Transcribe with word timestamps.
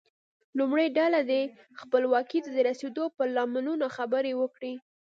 لومړۍ 0.57 0.87
ډله 0.97 1.19
دې 1.29 1.41
خپلواکۍ 1.79 2.39
ته 2.45 2.49
د 2.53 2.57
رسیدو 2.69 3.03
پر 3.15 3.27
لاملونو 3.35 3.85
خبرې 3.97 4.33
وکړي. 4.41 4.73